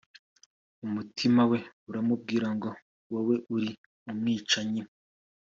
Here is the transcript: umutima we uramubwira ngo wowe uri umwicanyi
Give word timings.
umutima 0.85 1.41
we 1.51 1.59
uramubwira 1.89 2.47
ngo 2.55 2.69
wowe 3.11 3.35
uri 3.55 3.71
umwicanyi 4.09 4.81